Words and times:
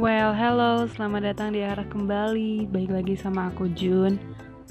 Well, 0.00 0.32
hello, 0.32 0.88
selamat 0.88 1.28
datang 1.28 1.52
di 1.52 1.60
arah 1.60 1.84
kembali. 1.84 2.72
Baik 2.72 2.88
lagi 2.88 3.20
sama 3.20 3.52
aku 3.52 3.68
Jun. 3.76 4.16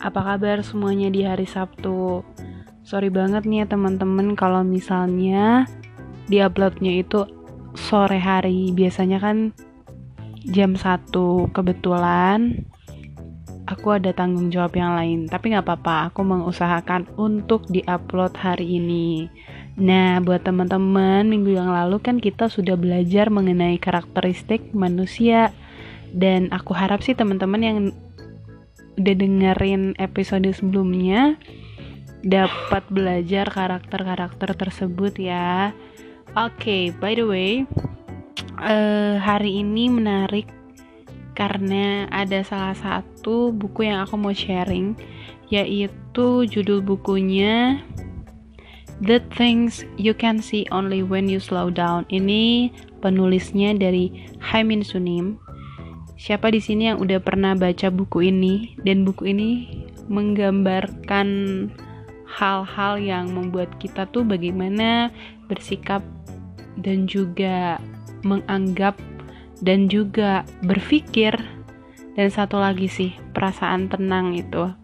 Apa 0.02 0.26
kabar 0.26 0.66
semuanya 0.66 1.14
di 1.14 1.22
hari 1.22 1.46
Sabtu? 1.46 2.26
Sorry 2.82 3.14
banget 3.14 3.46
nih 3.46 3.62
ya 3.62 3.78
teman-teman 3.78 4.34
kalau 4.34 4.66
misalnya 4.66 5.70
di 6.26 6.42
uploadnya 6.42 7.06
itu 7.06 7.30
sore 7.78 8.18
hari. 8.18 8.74
Biasanya 8.74 9.22
kan 9.22 9.54
jam 10.50 10.74
1 10.74 11.14
kebetulan 11.54 12.66
aku 13.70 14.02
ada 14.02 14.10
tanggung 14.18 14.50
jawab 14.50 14.74
yang 14.74 14.98
lain. 14.98 15.30
Tapi 15.30 15.54
nggak 15.54 15.62
apa-apa, 15.62 16.10
aku 16.10 16.26
mengusahakan 16.26 17.06
untuk 17.22 17.70
diupload 17.70 18.34
hari 18.34 18.82
ini. 18.82 19.30
Nah, 19.80 20.20
buat 20.20 20.44
teman-teman, 20.44 21.24
minggu 21.24 21.56
yang 21.56 21.72
lalu 21.72 22.04
kan 22.04 22.20
kita 22.20 22.52
sudah 22.52 22.76
belajar 22.76 23.32
mengenai 23.32 23.80
karakteristik 23.80 24.76
manusia 24.76 25.56
dan 26.12 26.52
aku 26.52 26.76
harap 26.76 27.00
sih 27.00 27.16
teman-teman 27.16 27.62
yang 27.64 27.78
udah 29.00 29.16
dengerin 29.16 29.96
episode 29.96 30.52
sebelumnya 30.52 31.40
dapat 32.20 32.84
belajar 32.92 33.48
karakter-karakter 33.48 34.52
tersebut 34.60 35.16
ya. 35.16 35.72
Oke, 36.36 36.60
okay, 36.60 36.84
by 37.00 37.16
the 37.16 37.24
way, 37.24 37.64
uh, 38.60 39.16
hari 39.16 39.64
ini 39.64 39.88
menarik 39.88 40.52
karena 41.40 42.12
ada 42.12 42.44
salah 42.44 42.76
satu 42.76 43.56
buku 43.56 43.88
yang 43.88 44.04
aku 44.04 44.20
mau 44.20 44.36
sharing 44.36 45.00
yaitu 45.48 46.44
judul 46.52 46.84
bukunya 46.84 47.80
The 49.00 49.24
Things 49.32 49.88
You 49.96 50.12
Can 50.12 50.44
See 50.44 50.68
Only 50.76 51.08
When 51.08 51.32
You 51.32 51.40
Slow 51.40 51.72
Down. 51.72 52.04
Ini 52.12 52.68
penulisnya 53.00 53.72
dari 53.80 54.12
Haimin 54.44 54.84
Sunim. 54.84 55.40
Siapa 56.20 56.52
di 56.52 56.60
sini 56.60 56.92
yang 56.92 57.00
udah 57.00 57.24
pernah 57.24 57.56
baca 57.56 57.88
buku 57.88 58.28
ini 58.28 58.76
dan 58.84 59.08
buku 59.08 59.32
ini 59.32 59.50
menggambarkan 60.12 61.28
hal-hal 62.28 63.00
yang 63.00 63.32
membuat 63.32 63.72
kita 63.80 64.04
tuh 64.12 64.28
bagaimana 64.28 65.16
bersikap 65.48 66.04
dan 66.84 67.08
juga 67.08 67.80
menganggap 68.28 69.00
dan 69.64 69.88
juga 69.88 70.44
berpikir 70.68 71.40
dan 72.20 72.28
satu 72.28 72.60
lagi 72.60 72.92
sih 72.92 73.16
perasaan 73.32 73.88
tenang 73.88 74.36
itu. 74.36 74.76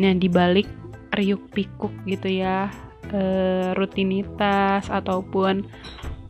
Nah, 0.00 0.12
dibalik 0.16 0.66
riuk 1.12 1.52
pikuk 1.52 1.92
gitu 2.08 2.40
ya 2.40 2.72
uh, 3.14 3.70
rutinitas 3.78 4.90
ataupun 4.90 5.70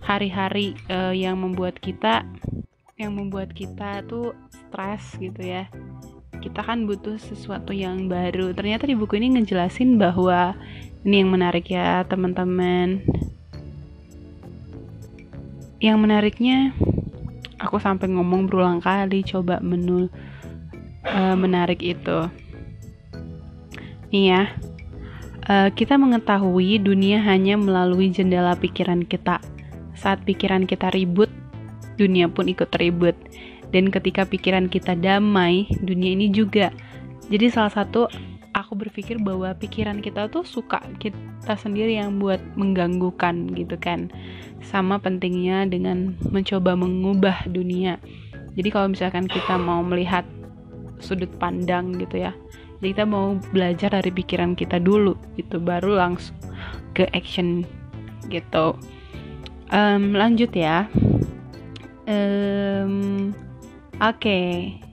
hari-hari 0.04 0.76
uh, 0.92 1.16
yang 1.16 1.40
membuat 1.40 1.80
kita 1.80 2.28
yang 2.94 3.16
membuat 3.18 3.50
kita 3.50 4.06
tuh 4.06 4.36
stres 4.46 5.18
gitu 5.18 5.42
ya. 5.42 5.66
Kita 6.38 6.60
kan 6.62 6.84
butuh 6.84 7.16
sesuatu 7.18 7.74
yang 7.74 8.06
baru. 8.06 8.52
Ternyata 8.54 8.86
di 8.86 8.94
buku 8.94 9.18
ini 9.18 9.34
ngejelasin 9.34 9.96
bahwa 9.96 10.54
ini 11.02 11.24
yang 11.24 11.32
menarik 11.32 11.66
ya 11.72 12.04
teman-teman. 12.06 13.02
Yang 15.82 15.98
menariknya 15.98 16.70
aku 17.58 17.80
sampai 17.82 18.12
ngomong 18.12 18.46
berulang 18.46 18.78
kali 18.78 19.24
coba 19.26 19.58
menul 19.58 20.12
uh, 21.02 21.34
menarik 21.34 21.82
itu. 21.82 22.30
Nih 24.14 24.24
ya 24.30 24.42
uh, 25.48 25.68
kita 25.72 26.00
mengetahui 26.00 26.80
dunia 26.80 27.20
hanya 27.20 27.56
melalui 27.58 28.10
jendela 28.10 28.56
pikiran 28.56 29.04
kita. 29.04 29.40
Saat 29.94 30.26
pikiran 30.26 30.66
kita 30.66 30.90
ribut, 30.90 31.30
dunia 32.00 32.26
pun 32.26 32.50
ikut 32.50 32.68
ribut. 32.76 33.14
Dan 33.70 33.90
ketika 33.90 34.26
pikiran 34.26 34.70
kita 34.70 34.94
damai, 34.94 35.66
dunia 35.82 36.14
ini 36.14 36.30
juga. 36.30 36.70
Jadi 37.26 37.50
salah 37.50 37.72
satu 37.72 38.06
aku 38.54 38.72
berpikir 38.78 39.18
bahwa 39.18 39.50
pikiran 39.56 39.98
kita 39.98 40.30
tuh 40.30 40.46
suka 40.46 40.78
kita 41.02 41.58
sendiri 41.58 41.98
yang 41.98 42.22
buat 42.22 42.38
mengganggukan 42.54 43.50
gitu 43.56 43.74
kan. 43.80 44.12
Sama 44.62 45.02
pentingnya 45.02 45.66
dengan 45.66 46.16
mencoba 46.30 46.78
mengubah 46.78 47.50
dunia. 47.50 47.98
Jadi 48.54 48.68
kalau 48.70 48.94
misalkan 48.94 49.26
kita 49.26 49.58
mau 49.58 49.82
melihat 49.82 50.22
sudut 51.02 51.28
pandang 51.42 51.98
gitu 51.98 52.22
ya 52.22 52.32
kita 52.84 53.08
mau 53.08 53.40
belajar 53.54 53.96
dari 53.96 54.12
pikiran 54.12 54.52
kita 54.52 54.76
dulu 54.76 55.16
itu 55.40 55.56
baru 55.56 55.96
langsung 55.96 56.36
ke 56.92 57.08
action 57.16 57.64
gitu. 58.28 58.76
Um, 59.72 60.12
lanjut 60.12 60.52
ya. 60.52 60.86
Um, 62.04 63.32
oke. 63.96 64.20
Okay. 64.20 64.84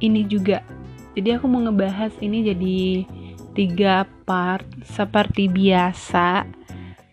ini 0.00 0.24
juga. 0.26 0.64
Jadi 1.14 1.36
aku 1.36 1.46
mau 1.46 1.60
ngebahas 1.62 2.12
ini 2.24 2.42
jadi 2.44 2.78
tiga 3.52 4.08
part 4.24 4.64
seperti 4.88 5.46
biasa. 5.46 6.48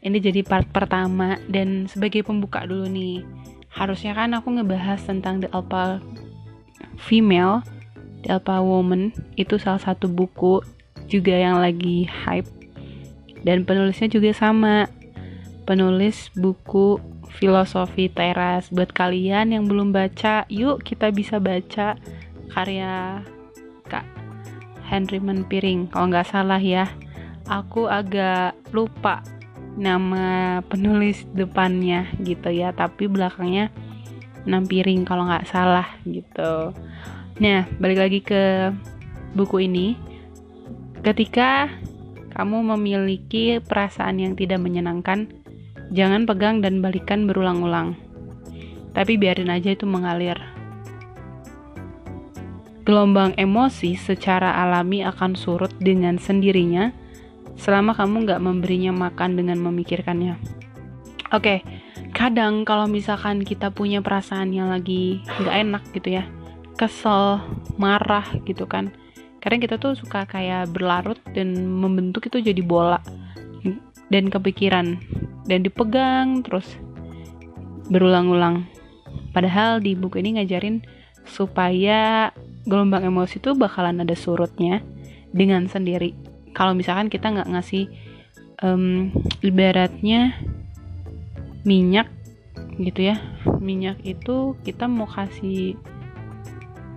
Ini 0.02 0.18
jadi 0.24 0.42
part 0.48 0.72
pertama 0.72 1.36
dan 1.52 1.86
sebagai 1.92 2.24
pembuka 2.24 2.64
dulu 2.64 2.88
nih. 2.88 3.28
Harusnya 3.68 4.16
kan 4.16 4.34
aku 4.34 4.56
ngebahas 4.58 5.04
tentang 5.04 5.44
the 5.44 5.50
alpha 5.52 6.00
female 6.98 7.62
Alpha 8.26 8.58
Woman 8.66 9.14
itu 9.38 9.62
salah 9.62 9.78
satu 9.78 10.10
buku 10.10 10.66
juga 11.06 11.38
yang 11.38 11.62
lagi 11.62 12.10
hype. 12.10 12.50
Dan 13.46 13.64
penulisnya 13.64 14.10
juga 14.10 14.34
sama. 14.34 14.90
Penulis 15.68 16.34
buku 16.34 16.98
filosofi 17.38 18.10
teras. 18.10 18.74
Buat 18.74 18.96
kalian 18.96 19.54
yang 19.54 19.70
belum 19.70 19.94
baca 19.94 20.48
yuk 20.50 20.82
kita 20.82 21.14
bisa 21.14 21.38
baca 21.38 22.00
karya 22.48 23.22
kak 23.86 24.08
Henry 24.88 25.20
Manpiring 25.20 25.92
kalau 25.92 26.10
nggak 26.10 26.28
salah 26.28 26.60
ya. 26.60 26.90
Aku 27.48 27.88
agak 27.88 28.58
lupa 28.76 29.24
nama 29.78 30.60
penulis 30.66 31.24
depannya 31.32 32.10
gitu 32.24 32.50
ya. 32.50 32.74
Tapi 32.74 33.06
belakangnya 33.08 33.70
Nampiring 34.48 35.04
kalau 35.04 35.28
nggak 35.28 35.48
salah 35.52 35.88
gitu 36.08 36.72
Nah, 37.38 37.70
balik 37.78 38.00
lagi 38.02 38.20
ke 38.26 38.74
buku 39.38 39.70
ini. 39.70 39.94
Ketika 41.06 41.70
kamu 42.34 42.74
memiliki 42.74 43.62
perasaan 43.62 44.18
yang 44.18 44.34
tidak 44.34 44.58
menyenangkan, 44.58 45.30
jangan 45.94 46.26
pegang 46.26 46.66
dan 46.66 46.82
balikan 46.82 47.30
berulang-ulang. 47.30 47.94
Tapi 48.98 49.22
biarin 49.22 49.54
aja 49.54 49.78
itu 49.78 49.86
mengalir. 49.86 50.42
Gelombang 52.82 53.38
emosi 53.38 53.94
secara 53.94 54.58
alami 54.58 55.06
akan 55.06 55.38
surut 55.38 55.76
dengan 55.78 56.18
sendirinya 56.18 56.90
selama 57.54 57.94
kamu 57.94 58.26
nggak 58.26 58.42
memberinya 58.42 58.90
makan 58.96 59.38
dengan 59.38 59.62
memikirkannya. 59.62 60.40
Oke, 61.36 61.62
kadang 62.16 62.64
kalau 62.64 62.88
misalkan 62.90 63.44
kita 63.44 63.70
punya 63.70 64.00
perasaan 64.00 64.56
yang 64.56 64.72
lagi 64.72 65.20
nggak 65.42 65.56
enak 65.68 65.84
gitu 65.92 66.16
ya, 66.16 66.24
kesel, 66.78 67.42
marah 67.82 68.26
gitu 68.46 68.70
kan. 68.70 68.94
Kadang 69.42 69.60
kita 69.60 69.82
tuh 69.82 69.98
suka 69.98 70.30
kayak 70.30 70.70
berlarut 70.70 71.18
dan 71.34 71.54
membentuk 71.66 72.30
itu 72.30 72.42
jadi 72.42 72.62
bola 72.62 73.02
dan 74.08 74.32
kepikiran 74.32 75.02
dan 75.48 75.60
dipegang 75.66 76.46
terus 76.46 76.68
berulang-ulang. 77.90 78.68
Padahal 79.32 79.80
di 79.80 79.96
buku 79.96 80.20
ini 80.20 80.40
ngajarin 80.40 80.84
supaya 81.28 82.32
gelombang 82.68 83.08
emosi 83.08 83.40
itu 83.40 83.56
bakalan 83.56 84.04
ada 84.04 84.16
surutnya 84.16 84.84
dengan 85.32 85.68
sendiri. 85.68 86.16
Kalau 86.56 86.76
misalkan 86.76 87.08
kita 87.08 87.32
nggak 87.32 87.52
ngasih 87.52 87.88
um, 88.64 89.12
ibaratnya 89.44 90.36
minyak 91.68 92.08
gitu 92.80 93.14
ya, 93.14 93.18
minyak 93.60 94.00
itu 94.04 94.56
kita 94.64 94.88
mau 94.88 95.08
kasih 95.08 95.76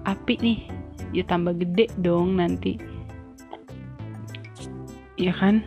api 0.06 0.34
nih. 0.40 0.60
Ya 1.10 1.24
tambah 1.26 1.56
gede 1.58 1.90
dong 1.98 2.38
nanti. 2.38 2.78
Ya 5.18 5.34
kan? 5.36 5.64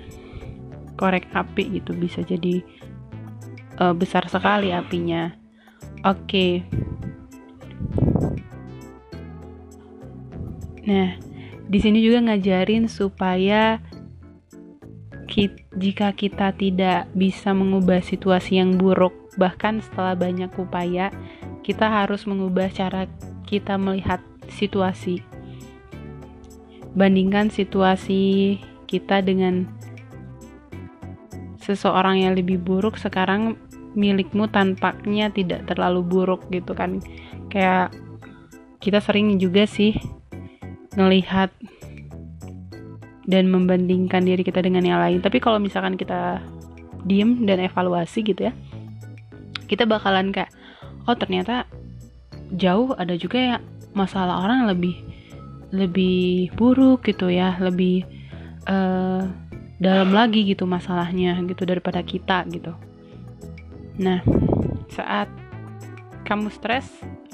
Korek 0.95 1.29
api 1.33 1.81
gitu 1.81 1.91
bisa 1.97 2.21
jadi 2.21 2.63
uh, 3.81 3.93
besar 3.93 4.25
sekali 4.29 4.71
apinya. 4.71 5.33
Oke. 6.03 6.63
Okay. 6.63 6.83
nah 10.83 11.15
di 11.71 11.79
sini 11.79 12.03
juga 12.03 12.19
ngajarin 12.27 12.91
supaya 12.91 13.79
kita, 15.31 15.57
jika 15.79 16.11
kita 16.11 16.51
tidak 16.53 17.07
bisa 17.15 17.55
mengubah 17.55 18.03
situasi 18.03 18.59
yang 18.59 18.75
buruk 18.75 19.15
bahkan 19.39 19.79
setelah 19.79 20.13
banyak 20.13 20.51
upaya 20.59 21.09
kita 21.63 21.87
harus 21.87 22.27
mengubah 22.27 22.67
cara 22.69 23.07
kita 23.53 23.77
melihat 23.77 24.17
situasi. 24.49 25.21
Bandingkan 26.97 27.53
situasi 27.53 28.57
kita 28.89 29.21
dengan 29.21 29.69
seseorang 31.61 32.25
yang 32.25 32.33
lebih 32.33 32.57
buruk, 32.57 32.97
sekarang 32.97 33.57
milikmu 33.93 34.49
tampaknya 34.49 35.29
tidak 35.29 35.69
terlalu 35.69 36.01
buruk 36.01 36.49
gitu 36.49 36.73
kan 36.73 36.97
kayak 37.53 37.93
kita 38.81 38.99
sering 38.99 39.37
juga 39.37 39.69
sih 39.69 39.95
ngelihat 40.97 41.53
dan 43.23 43.47
membandingkan 43.47 44.25
diri 44.27 44.43
kita 44.43 44.59
dengan 44.59 44.83
yang 44.83 44.99
lain 44.99 45.21
tapi 45.23 45.39
kalau 45.39 45.61
misalkan 45.61 45.95
kita 45.95 46.41
diem 47.07 47.45
dan 47.47 47.61
evaluasi 47.61 48.25
gitu 48.25 48.51
ya 48.51 48.53
kita 49.69 49.87
bakalan 49.87 50.33
kayak 50.33 50.51
oh 51.07 51.15
ternyata 51.15 51.69
jauh 52.53 52.93
ada 52.93 53.17
juga 53.17 53.37
ya 53.37 53.55
masalah 53.97 54.45
orang 54.45 54.69
lebih 54.69 54.97
lebih 55.73 56.53
buruk 56.53 57.09
gitu 57.09 57.33
ya 57.33 57.57
lebih 57.57 58.05
uh, 58.69 59.25
dalam 59.81 60.13
lagi 60.13 60.45
gitu 60.45 60.69
masalahnya 60.69 61.35
gitu 61.49 61.65
daripada 61.65 61.99
kita 62.05 62.45
gitu. 62.53 62.77
Nah 63.97 64.21
saat 64.93 65.27
kamu 66.23 66.53
stres 66.53 66.87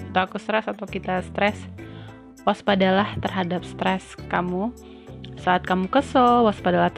atau 0.10 0.26
aku 0.26 0.42
stres 0.42 0.66
atau 0.66 0.88
kita 0.88 1.22
stres 1.28 1.60
waspadalah 2.48 3.14
terhadap 3.20 3.62
stres 3.68 4.16
kamu. 4.32 4.72
Saat 5.40 5.68
kamu 5.68 5.92
kesel 5.92 6.48
waspadalah 6.48 6.92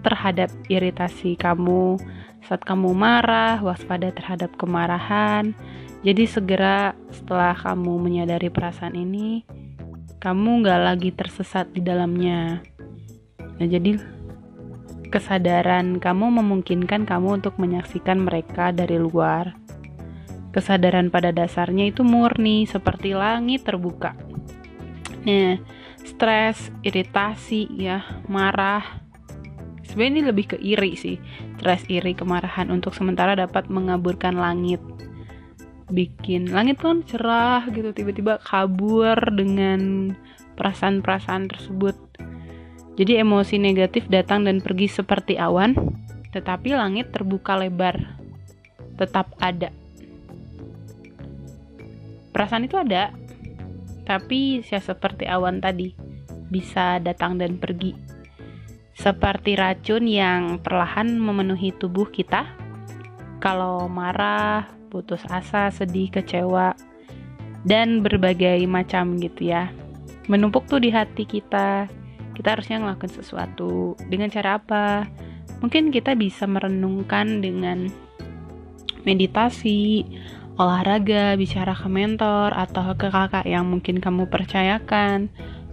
terhadap 0.00 0.48
iritasi 0.66 1.36
kamu. 1.36 2.00
Saat 2.48 2.64
kamu 2.64 2.96
marah 2.96 3.60
waspada 3.62 4.10
terhadap 4.10 4.56
kemarahan 4.56 5.54
jadi 6.00 6.24
segera 6.24 6.96
setelah 7.12 7.52
kamu 7.56 8.00
menyadari 8.00 8.48
perasaan 8.48 8.96
ini 8.96 9.44
kamu 10.20 10.64
nggak 10.64 10.80
lagi 10.80 11.10
tersesat 11.12 11.72
di 11.72 11.80
dalamnya 11.84 12.60
nah 13.60 13.66
jadi 13.68 14.00
Kesadaran 15.10 15.98
kamu 15.98 16.38
memungkinkan 16.38 17.02
kamu 17.02 17.42
untuk 17.42 17.58
menyaksikan 17.58 18.22
mereka 18.22 18.70
dari 18.70 18.94
luar. 18.94 19.58
Kesadaran 20.54 21.10
pada 21.10 21.34
dasarnya 21.34 21.90
itu 21.90 22.06
murni, 22.06 22.62
seperti 22.62 23.18
langit 23.18 23.66
terbuka. 23.66 24.14
Nah, 25.26 25.58
stres, 26.06 26.70
iritasi, 26.86 27.74
ya, 27.74 28.06
marah. 28.30 29.02
Sebenarnya 29.82 30.14
ini 30.14 30.22
lebih 30.30 30.54
ke 30.54 30.56
iri 30.62 30.94
sih. 30.94 31.18
Stres, 31.58 31.82
iri, 31.90 32.14
kemarahan 32.14 32.70
untuk 32.70 32.94
sementara 32.94 33.34
dapat 33.34 33.66
mengaburkan 33.66 34.38
langit. 34.38 34.78
Bikin 35.90 36.54
langit 36.54 36.78
kan 36.78 37.02
cerah 37.02 37.66
gitu, 37.74 37.90
tiba-tiba 37.90 38.38
kabur 38.38 39.18
dengan 39.34 40.14
perasaan-perasaan 40.54 41.50
tersebut 41.50 42.10
jadi 43.00 43.24
emosi 43.24 43.56
negatif 43.56 44.12
datang 44.12 44.44
dan 44.44 44.60
pergi 44.60 44.84
seperti 44.84 45.40
awan, 45.40 45.72
tetapi 46.36 46.76
langit 46.76 47.08
terbuka 47.16 47.56
lebar, 47.56 47.96
tetap 49.00 49.32
ada. 49.40 49.72
Perasaan 52.28 52.68
itu 52.68 52.76
ada, 52.76 53.08
tapi 54.04 54.60
ya 54.60 54.84
seperti 54.84 55.24
awan 55.24 55.64
tadi, 55.64 55.96
bisa 56.52 57.00
datang 57.00 57.40
dan 57.40 57.56
pergi. 57.56 57.96
Seperti 58.92 59.56
racun 59.56 60.04
yang 60.04 60.60
perlahan 60.60 61.16
memenuhi 61.16 61.72
tubuh 61.72 62.12
kita. 62.12 62.44
Kalau 63.40 63.88
marah, 63.88 64.68
putus 64.90 65.22
asa, 65.30 65.70
sedih, 65.70 66.10
kecewa, 66.10 66.74
dan 67.62 68.02
berbagai 68.02 68.66
macam 68.66 69.14
gitu 69.22 69.54
ya. 69.54 69.70
Menumpuk 70.26 70.66
tuh 70.66 70.82
di 70.82 70.90
hati 70.90 71.22
kita, 71.22 71.86
kita 72.34 72.58
harusnya 72.58 72.82
ngelakuin 72.82 73.14
sesuatu. 73.14 73.94
Dengan 74.10 74.32
cara 74.32 74.58
apa? 74.58 75.06
Mungkin 75.60 75.92
kita 75.92 76.16
bisa 76.16 76.48
merenungkan 76.48 77.44
dengan 77.44 77.92
meditasi 79.04 80.08
olahraga 80.56 81.36
bicara 81.36 81.72
ke 81.72 81.88
mentor 81.88 82.52
atau 82.52 82.92
ke 82.96 83.08
kakak 83.08 83.44
yang 83.48 83.68
mungkin 83.68 84.00
kamu 84.00 84.28
percayakan. 84.28 85.28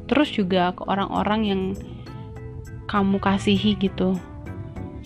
Terus 0.07 0.31
juga 0.31 0.71
ke 0.71 0.83
orang-orang 0.87 1.41
yang 1.43 1.61
kamu 2.87 3.19
kasihi 3.19 3.75
gitu. 3.79 4.15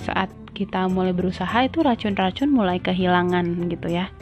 Saat 0.02 0.30
kita 0.62 0.86
mulai 0.86 1.10
berusaha 1.10 1.66
itu 1.66 1.81
racun-racun 1.81 2.54
mulai 2.54 2.78
kehilangan 2.78 3.66
gitu 3.66 3.90
ya 3.90 4.13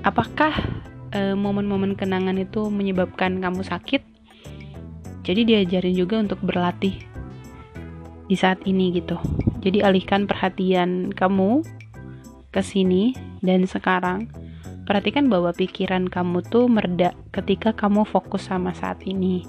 apakah 0.00 0.56
e, 1.12 1.36
momen-momen 1.36 1.92
kenangan 1.92 2.40
itu 2.40 2.72
menyebabkan 2.72 3.36
kamu 3.44 3.60
sakit 3.60 4.00
jadi 5.26 5.42
diajarin 5.42 5.94
juga 5.98 6.22
untuk 6.22 6.40
berlatih 6.40 7.16
di 8.26 8.34
saat 8.34 8.62
ini 8.66 8.94
gitu. 8.94 9.18
Jadi 9.62 9.82
alihkan 9.82 10.26
perhatian 10.30 11.14
kamu 11.14 11.62
ke 12.50 12.62
sini 12.62 13.14
dan 13.42 13.66
sekarang. 13.66 14.30
Perhatikan 14.86 15.26
bahwa 15.26 15.50
pikiran 15.50 16.06
kamu 16.06 16.46
tuh 16.46 16.70
mereda 16.70 17.10
ketika 17.34 17.74
kamu 17.74 18.06
fokus 18.06 18.46
sama 18.46 18.70
saat 18.70 19.02
ini. 19.02 19.42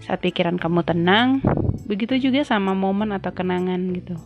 Saat 0.00 0.24
pikiran 0.24 0.56
kamu 0.56 0.80
tenang, 0.88 1.44
begitu 1.84 2.16
juga 2.16 2.40
sama 2.48 2.72
momen 2.72 3.12
atau 3.12 3.28
kenangan 3.36 3.92
gitu. 3.92 4.16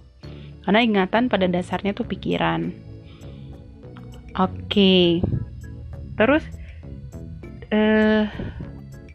Karena 0.65 0.81
ingatan 0.81 1.29
pada 1.29 1.45
dasarnya 1.45 1.93
tuh 1.93 2.09
pikiran. 2.09 2.73
Oke. 4.41 4.65
Okay. 4.69 5.07
Terus 6.17 6.45
eh 7.69 7.77
uh, 7.77 8.25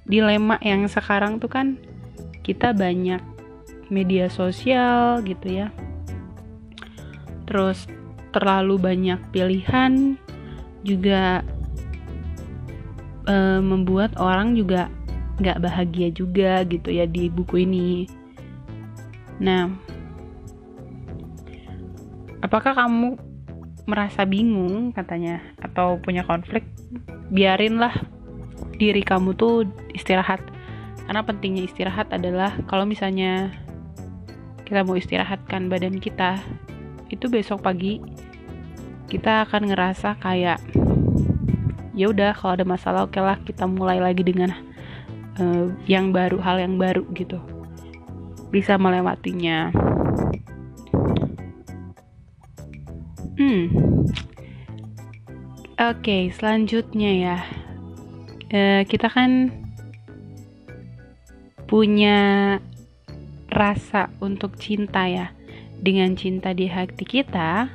dilema 0.10 0.58
yang 0.66 0.90
sekarang 0.90 1.38
tuh 1.38 1.54
kan 1.54 1.78
kita 2.42 2.74
banyak 2.74 3.22
media 3.94 4.26
sosial 4.26 5.22
gitu 5.22 5.62
ya 5.66 5.70
terus 7.50 7.90
terlalu 8.30 8.78
banyak 8.78 9.18
pilihan 9.34 10.18
juga 10.86 11.42
e, 13.26 13.36
membuat 13.58 14.14
orang 14.22 14.54
juga 14.54 14.90
nggak 15.42 15.62
bahagia 15.62 16.10
juga 16.14 16.62
gitu 16.66 16.94
ya 16.94 17.10
di 17.10 17.30
buku 17.30 17.66
ini 17.66 18.06
nah 19.42 19.70
apakah 22.50 22.74
kamu 22.74 23.14
merasa 23.86 24.26
bingung 24.26 24.90
katanya 24.90 25.38
atau 25.62 26.02
punya 26.02 26.26
konflik? 26.26 26.66
Biarinlah 27.30 27.94
diri 28.82 29.06
kamu 29.06 29.38
tuh 29.38 29.70
istirahat. 29.94 30.42
Karena 31.06 31.22
pentingnya 31.22 31.70
istirahat 31.70 32.10
adalah 32.10 32.58
kalau 32.66 32.90
misalnya 32.90 33.54
kita 34.66 34.82
mau 34.82 34.98
istirahatkan 34.98 35.70
badan 35.70 36.02
kita 36.02 36.42
itu 37.14 37.26
besok 37.30 37.66
pagi 37.66 38.02
kita 39.10 39.50
akan 39.50 39.74
ngerasa 39.74 40.22
kayak 40.22 40.62
ya 41.98 42.06
udah 42.14 42.38
kalau 42.38 42.54
ada 42.54 42.66
masalah 42.66 43.10
oke 43.10 43.18
lah 43.18 43.42
kita 43.42 43.66
mulai 43.66 43.98
lagi 43.98 44.22
dengan 44.22 44.54
uh, 45.42 45.74
yang 45.86 46.14
baru 46.14 46.42
hal 46.42 46.58
yang 46.62 46.82
baru 46.82 47.06
gitu. 47.14 47.38
Bisa 48.50 48.78
melewatinya 48.82 49.70
hmm 53.40 53.66
oke 55.80 56.04
okay, 56.04 56.28
selanjutnya 56.36 57.12
ya 57.16 57.38
uh, 58.52 58.84
kita 58.84 59.08
kan 59.08 59.50
punya 61.70 62.58
rasa 63.50 64.10
untuk 64.22 64.58
cinta 64.58 65.06
ya. 65.06 65.34
Dengan 65.80 66.12
cinta 66.18 66.52
di 66.52 66.68
hati 66.68 67.06
kita, 67.08 67.72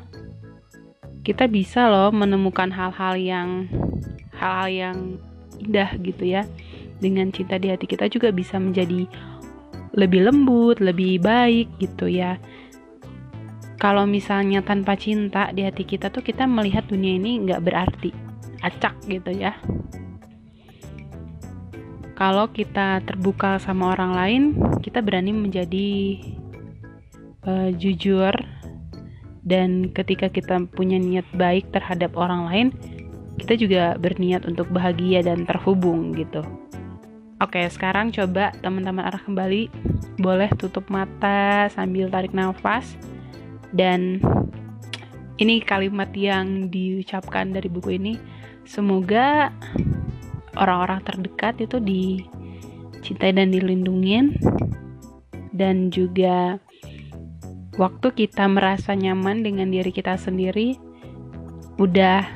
kita 1.24 1.44
bisa 1.48 1.88
loh 1.88 2.12
menemukan 2.12 2.68
hal-hal 2.68 3.16
yang 3.16 3.48
hal-hal 4.34 4.68
yang 4.68 4.98
indah 5.62 5.94
gitu 6.02 6.26
ya. 6.26 6.42
Dengan 6.98 7.30
cinta 7.30 7.56
di 7.56 7.70
hati 7.70 7.86
kita 7.86 8.10
juga 8.10 8.34
bisa 8.34 8.58
menjadi 8.58 9.06
lebih 9.94 10.26
lembut, 10.26 10.82
lebih 10.82 11.22
baik 11.22 11.70
gitu 11.78 12.10
ya. 12.10 12.36
Kalau 13.84 14.08
misalnya 14.08 14.64
tanpa 14.64 14.96
cinta 14.96 15.52
di 15.52 15.60
hati 15.60 15.84
kita 15.84 16.08
tuh 16.08 16.24
kita 16.24 16.48
melihat 16.48 16.88
dunia 16.88 17.20
ini 17.20 17.44
nggak 17.44 17.60
berarti, 17.60 18.16
acak 18.64 18.96
gitu 19.04 19.28
ya 19.28 19.52
kalau 22.14 22.46
kita 22.54 23.02
terbuka 23.02 23.58
sama 23.58 23.90
orang 23.90 24.12
lain, 24.14 24.42
kita 24.80 25.02
berani 25.02 25.34
menjadi 25.34 26.22
uh, 27.42 27.70
jujur 27.74 28.32
dan 29.42 29.90
ketika 29.90 30.30
kita 30.30 30.62
punya 30.70 30.96
niat 30.96 31.26
baik 31.34 31.74
terhadap 31.74 32.14
orang 32.14 32.46
lain, 32.46 32.66
kita 33.42 33.58
juga 33.58 33.98
berniat 33.98 34.46
untuk 34.46 34.70
bahagia 34.70 35.26
dan 35.26 35.42
terhubung 35.42 36.14
gitu. 36.14 36.40
Oke, 37.42 37.66
sekarang 37.66 38.14
coba 38.14 38.54
teman-teman 38.62 39.10
arah 39.10 39.20
kembali. 39.20 39.66
Boleh 40.22 40.48
tutup 40.54 40.86
mata 40.86 41.66
sambil 41.74 42.06
tarik 42.06 42.30
nafas. 42.30 42.94
Dan 43.74 44.22
ini 45.42 45.58
kalimat 45.66 46.14
yang 46.14 46.70
diucapkan 46.70 47.50
dari 47.50 47.66
buku 47.66 47.98
ini. 47.98 48.14
Semoga 48.62 49.50
orang-orang 50.54 51.02
terdekat 51.02 51.58
itu 51.58 51.82
dicintai 51.82 53.34
dan 53.34 53.50
dilindungi 53.50 54.38
dan 55.54 55.90
juga 55.90 56.58
waktu 57.74 58.08
kita 58.14 58.46
merasa 58.46 58.94
nyaman 58.94 59.42
dengan 59.42 59.70
diri 59.70 59.90
kita 59.90 60.14
sendiri 60.18 60.78
udah 61.78 62.26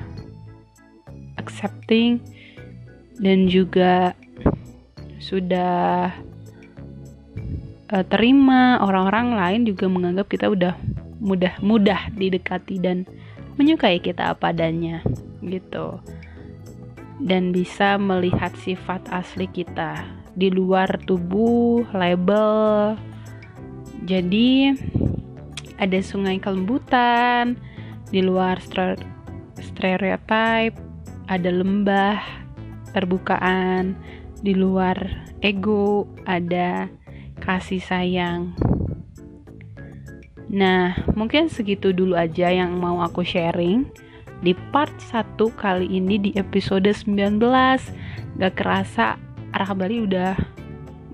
accepting 1.39 2.19
dan 3.23 3.47
juga 3.47 4.15
sudah 5.19 6.15
uh, 7.91 8.05
terima 8.07 8.79
orang-orang 8.83 9.35
lain 9.35 9.61
juga 9.67 9.87
menganggap 9.91 10.27
kita 10.31 10.47
udah 10.51 10.75
mudah-mudah 11.19 12.15
didekati 12.15 12.79
dan 12.83 13.07
menyukai 13.59 13.99
kita 13.99 14.35
apa 14.35 14.55
adanya 14.55 15.03
gitu. 15.43 15.99
Dan 17.19 17.51
bisa 17.51 17.99
melihat 17.99 18.55
sifat 18.63 19.03
asli 19.11 19.51
kita 19.51 20.07
di 20.39 20.55
luar 20.55 21.03
tubuh 21.03 21.83
label. 21.91 22.95
Jadi 24.07 24.71
ada 25.79 25.99
sungai 25.99 26.39
kelembutan 26.39 27.59
di 28.15 28.23
luar 28.23 28.63
stereotip 29.59 30.75
ada 31.29 31.51
lembah 31.53 32.19
terbukaan 32.97 33.93
di 34.41 34.57
luar 34.57 35.29
ego 35.45 36.09
ada 36.25 36.89
kasih 37.43 37.83
sayang 37.83 38.57
Nah, 40.49 40.97
mungkin 41.13 41.53
segitu 41.53 41.93
dulu 41.93 42.17
aja 42.17 42.49
yang 42.49 42.81
mau 42.81 43.05
aku 43.05 43.21
sharing 43.21 43.85
di 44.41 44.57
part 44.73 44.93
1 44.97 45.37
kali 45.59 45.87
ini 45.89 46.17
di 46.17 46.31
episode 46.41 46.89
19. 46.89 47.41
Gak 48.41 48.55
kerasa 48.57 49.21
arah 49.53 49.73
Bali 49.77 50.05
udah 50.05 50.39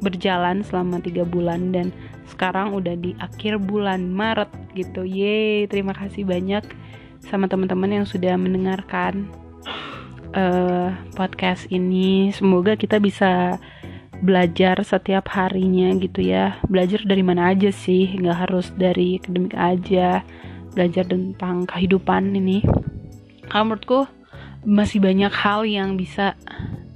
berjalan 0.03 0.61
selama 0.62 1.00
tiga 1.00 1.25
bulan 1.25 1.73
dan 1.73 1.91
sekarang 2.29 2.76
udah 2.76 2.95
di 2.95 3.17
akhir 3.19 3.59
bulan 3.59 4.07
Maret 4.12 4.50
gitu. 4.76 5.03
Yeay, 5.03 5.67
terima 5.67 5.97
kasih 5.97 6.29
banyak 6.29 6.62
sama 7.25 7.49
teman-teman 7.49 8.03
yang 8.03 8.07
sudah 8.07 8.37
mendengarkan 8.37 9.33
uh, 10.37 10.93
podcast 11.17 11.67
ini. 11.73 12.31
Semoga 12.37 12.76
kita 12.76 13.00
bisa 13.00 13.57
belajar 14.25 14.81
setiap 14.81 15.28
harinya 15.37 15.93
gitu 16.00 16.25
ya. 16.25 16.57
Belajar 16.64 17.04
dari 17.04 17.21
mana 17.21 17.52
aja 17.52 17.69
sih? 17.69 18.16
Nggak 18.16 18.49
harus 18.49 18.73
dari 18.73 19.21
akademik 19.21 19.52
aja. 19.52 20.25
Belajar 20.73 21.04
tentang 21.04 21.69
kehidupan 21.69 22.33
ini. 22.33 22.64
Kalau 23.52 23.69
menurutku 23.69 24.09
masih 24.64 25.04
banyak 25.04 25.28
hal 25.28 25.69
yang 25.69 26.00
bisa 26.00 26.40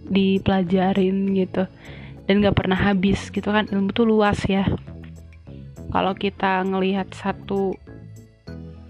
dipelajarin 0.08 1.36
gitu. 1.36 1.68
Dan 2.24 2.40
nggak 2.40 2.56
pernah 2.56 2.80
habis 2.80 3.28
gitu 3.28 3.52
kan. 3.52 3.68
Ilmu 3.68 3.92
tuh 3.92 4.08
luas 4.08 4.40
ya. 4.48 4.64
Kalau 5.92 6.16
kita 6.16 6.64
ngelihat 6.64 7.12
satu 7.12 7.76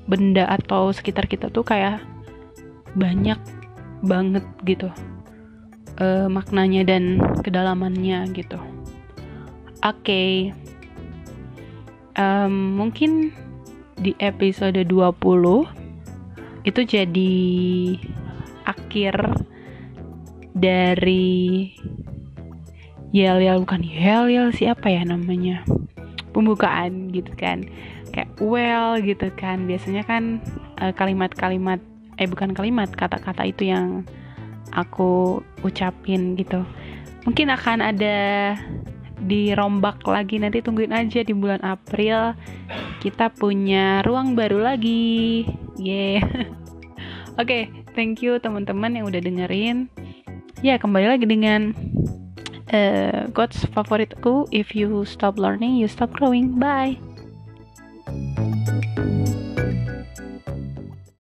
benda 0.07 0.47
atau 0.47 0.95
sekitar 0.95 1.27
kita 1.27 1.51
tuh 1.51 1.67
kayak 1.67 2.01
banyak 2.95 3.37
banget 4.01 4.47
gitu 4.65 4.89
uh, 6.01 6.27
maknanya 6.31 6.83
dan 6.87 7.21
kedalamannya 7.43 8.31
gitu. 8.35 8.59
Oke, 9.79 10.03
okay. 10.03 10.33
um, 12.19 12.79
mungkin 12.79 13.31
di 13.99 14.15
episode 14.19 14.79
20 14.79 14.87
itu 16.67 16.81
jadi 16.83 17.37
akhir 18.67 19.15
dari 20.55 21.73
yel 23.15 23.41
yel 23.41 23.63
bukan 23.63 23.81
yel 23.81 24.29
yel 24.29 24.51
siapa 24.53 24.91
ya 24.91 25.07
namanya 25.07 25.65
pembukaan 26.35 27.09
gitu 27.15 27.33
kan 27.39 27.65
kayak 28.13 28.29
well 28.43 28.99
gitu 29.01 29.31
kan 29.39 29.65
biasanya 29.65 30.05
kan 30.05 30.43
eh, 30.83 30.93
kalimat-kalimat 30.93 31.81
uh, 31.81 32.21
eh 32.21 32.27
bukan 32.29 32.53
kalimat 32.53 32.91
kata-kata 32.93 33.47
itu 33.47 33.71
yang 33.71 34.05
aku 34.73 35.43
ucapin 35.65 36.37
gitu. 36.37 36.65
Mungkin 37.25 37.53
akan 37.53 37.79
ada 37.85 38.19
dirombak 39.19 40.07
lagi 40.07 40.39
nanti 40.39 40.63
tungguin 40.63 40.95
aja 40.95 41.27
di 41.27 41.35
bulan 41.35 41.61
April. 41.67 42.35
Kita 43.03 43.33
punya 43.35 44.03
ruang 44.07 44.39
baru 44.39 44.63
lagi. 44.63 45.47
Yeah 45.79 46.23
oke 47.39 47.47
okay, 47.47 47.71
thank 47.95 48.23
you 48.23 48.39
teman-teman 48.39 48.95
yang 48.99 49.05
udah 49.07 49.23
dengerin. 49.23 49.91
Ya 50.63 50.79
kembali 50.79 51.07
lagi 51.07 51.27
dengan 51.27 51.75
uh, 52.71 53.31
quotes 53.35 53.67
favoritku. 53.71 54.47
If 54.51 54.75
you 54.75 55.03
stop 55.07 55.39
learning 55.39 55.79
you 55.79 55.91
stop 55.91 56.15
growing. 56.15 56.59
Bye 56.59 57.08